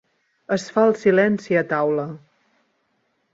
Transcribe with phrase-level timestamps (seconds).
[0.55, 2.07] Es fa el silenci a taula.